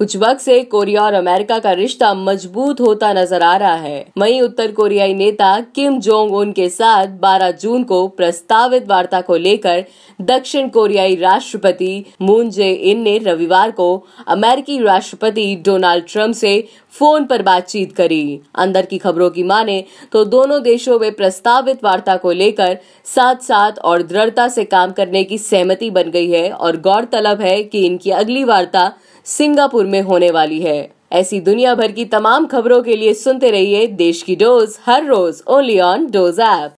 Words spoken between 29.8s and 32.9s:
में होने वाली है। ऐसी दुनिया भर की तमाम खबरों